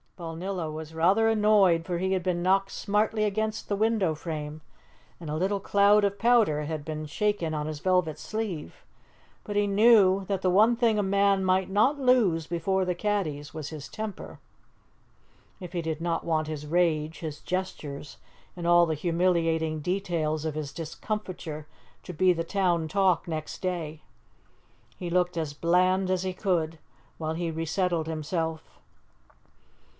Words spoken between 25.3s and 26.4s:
as bland as he